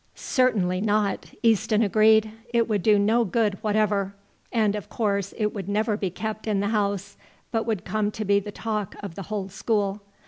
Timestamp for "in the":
6.47-6.69